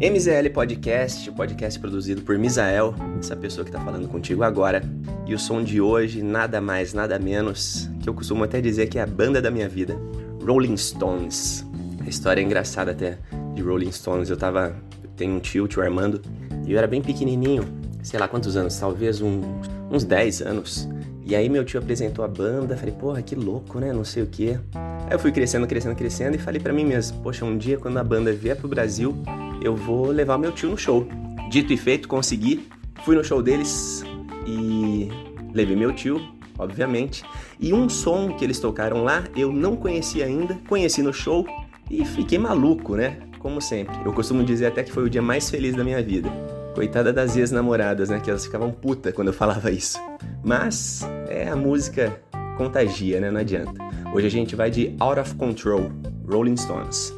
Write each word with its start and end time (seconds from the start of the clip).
MZL 0.00 0.48
Podcast, 0.54 1.28
o 1.28 1.34
podcast 1.34 1.78
produzido 1.78 2.22
por 2.22 2.38
Misael, 2.38 2.94
essa 3.18 3.36
pessoa 3.36 3.66
que 3.66 3.70
está 3.70 3.84
falando 3.84 4.08
contigo 4.08 4.42
agora. 4.42 4.82
E 5.26 5.34
o 5.34 5.38
som 5.38 5.62
de 5.62 5.78
hoje, 5.78 6.22
nada 6.22 6.58
mais, 6.58 6.94
nada 6.94 7.18
menos, 7.18 7.86
que 8.02 8.08
eu 8.08 8.14
costumo 8.14 8.42
até 8.42 8.62
dizer 8.62 8.86
que 8.86 8.98
é 8.98 9.02
a 9.02 9.06
banda 9.06 9.42
da 9.42 9.50
minha 9.50 9.68
vida, 9.68 10.00
Rolling 10.42 10.78
Stones. 10.78 11.66
A 12.02 12.08
história 12.08 12.40
é 12.40 12.44
engraçada 12.44 12.92
até 12.92 13.18
de 13.54 13.60
Rolling 13.60 13.92
Stones. 13.92 14.30
Eu 14.30 14.38
tava. 14.38 14.74
Eu 15.04 15.10
tenho 15.18 15.34
um 15.34 15.38
tio, 15.38 15.68
tio 15.68 15.82
Armando, 15.82 16.22
e 16.66 16.72
eu 16.72 16.78
era 16.78 16.86
bem 16.86 17.02
pequenininho, 17.02 17.64
sei 18.02 18.18
lá 18.18 18.26
quantos 18.26 18.56
anos, 18.56 18.74
talvez 18.80 19.20
um, 19.20 19.42
uns 19.90 20.02
10 20.02 20.40
anos. 20.40 20.88
E 21.30 21.36
aí 21.36 21.48
meu 21.48 21.64
tio 21.64 21.78
apresentou 21.78 22.24
a 22.24 22.28
banda, 22.28 22.76
falei, 22.76 22.92
porra, 22.92 23.22
que 23.22 23.36
louco, 23.36 23.78
né? 23.78 23.92
Não 23.92 24.04
sei 24.04 24.24
o 24.24 24.26
quê. 24.26 24.58
Aí 24.74 25.12
eu 25.12 25.18
fui 25.20 25.30
crescendo, 25.30 25.64
crescendo, 25.64 25.94
crescendo 25.94 26.34
e 26.34 26.40
falei 26.40 26.60
para 26.60 26.72
mim 26.72 26.84
mesmo, 26.84 27.22
poxa, 27.22 27.44
um 27.44 27.56
dia 27.56 27.78
quando 27.78 27.98
a 27.98 28.02
banda 28.02 28.32
vier 28.32 28.56
pro 28.56 28.66
Brasil, 28.66 29.14
eu 29.62 29.76
vou 29.76 30.08
levar 30.08 30.36
meu 30.38 30.50
tio 30.50 30.68
no 30.68 30.76
show. 30.76 31.06
Dito 31.48 31.72
e 31.72 31.76
feito, 31.76 32.08
consegui. 32.08 32.68
Fui 33.04 33.14
no 33.14 33.22
show 33.22 33.40
deles 33.40 34.02
e 34.44 35.08
levei 35.54 35.76
meu 35.76 35.94
tio, 35.94 36.20
obviamente. 36.58 37.22
E 37.60 37.72
um 37.72 37.88
som 37.88 38.34
que 38.34 38.44
eles 38.44 38.58
tocaram 38.58 39.04
lá 39.04 39.22
eu 39.36 39.52
não 39.52 39.76
conhecia 39.76 40.24
ainda, 40.24 40.58
conheci 40.68 41.00
no 41.00 41.12
show 41.12 41.46
e 41.88 42.04
fiquei 42.04 42.40
maluco, 42.40 42.96
né? 42.96 43.20
Como 43.38 43.60
sempre. 43.60 43.96
Eu 44.04 44.12
costumo 44.12 44.42
dizer 44.42 44.66
até 44.66 44.82
que 44.82 44.90
foi 44.90 45.04
o 45.04 45.08
dia 45.08 45.22
mais 45.22 45.48
feliz 45.48 45.76
da 45.76 45.84
minha 45.84 46.02
vida. 46.02 46.28
Coitada 46.80 47.12
das 47.12 47.36
ex-namoradas, 47.36 48.08
né? 48.08 48.20
Que 48.20 48.30
elas 48.30 48.46
ficavam 48.46 48.70
putas 48.72 49.12
quando 49.12 49.28
eu 49.28 49.34
falava 49.34 49.70
isso. 49.70 49.98
Mas 50.42 51.02
é 51.28 51.46
a 51.46 51.54
música 51.54 52.18
contagia, 52.56 53.20
né? 53.20 53.30
Não 53.30 53.38
adianta. 53.38 53.74
Hoje 54.14 54.26
a 54.26 54.30
gente 54.30 54.56
vai 54.56 54.70
de 54.70 54.96
Out 54.98 55.20
of 55.20 55.34
Control, 55.34 55.90
Rolling 56.26 56.56
Stones. 56.56 57.12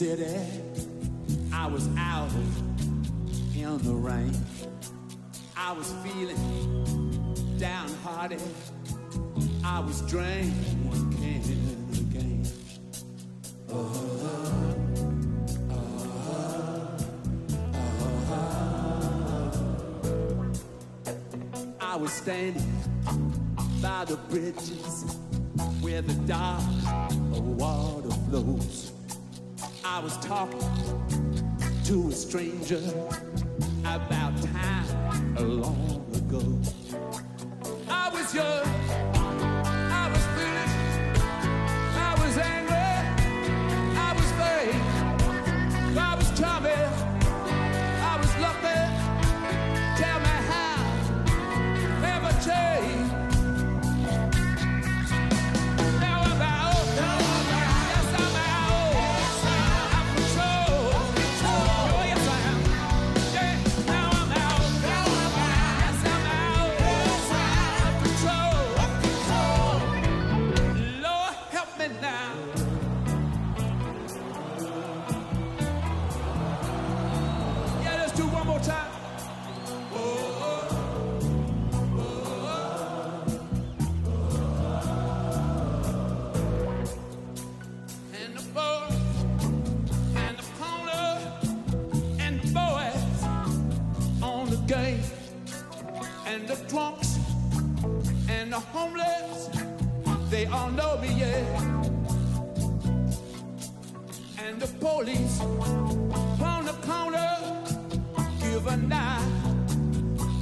City. 0.00 0.40
I 1.52 1.66
was 1.66 1.86
out 1.98 2.30
in 3.54 3.76
the 3.84 3.92
rain. 3.92 4.34
I 5.54 5.72
was 5.72 5.92
feeling 6.02 7.36
downhearted. 7.58 8.40
I 9.62 9.80
was 9.80 10.00
drinking 10.08 10.54
again. 11.92 12.46
I 21.78 21.96
was 21.96 22.10
standing 22.10 22.72
by 23.82 24.06
the 24.06 24.16
bridges 24.30 25.14
where 25.82 26.00
the 26.00 26.14
dark 26.26 26.62
water 27.58 28.08
flows. 28.30 28.92
I 29.84 29.98
was 30.00 30.16
talking 30.18 30.60
to 31.84 32.08
a 32.08 32.12
stranger 32.12 32.82
about 33.84 34.36
time 34.42 35.34
long 35.36 36.06
ago. 36.14 36.60
I 37.88 38.10
was 38.10 38.34
young, 38.34 38.66
police 104.80 105.40
on 105.40 106.64
the 106.64 106.72
corner 106.82 107.36
give 108.40 108.66
a 108.66 108.76
nod 108.78 109.22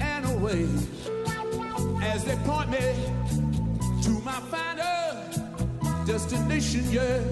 and 0.00 0.26
a 0.26 0.36
wave 0.38 0.86
as 2.02 2.22
they 2.24 2.36
point 2.44 2.70
me 2.70 2.78
to 4.02 4.10
my 4.24 4.38
final 4.50 6.04
destination, 6.04 6.84
yeah. 6.90 7.22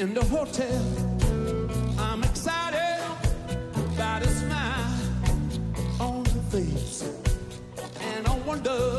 In 0.00 0.14
the 0.14 0.24
hotel. 0.24 0.82
I'm 1.98 2.24
excited 2.24 3.02
by 3.98 4.20
the 4.20 4.28
smile 4.28 4.98
on 6.00 6.24
her 6.24 6.42
face. 6.50 7.04
And 8.00 8.26
I 8.26 8.34
wonder 8.46 8.89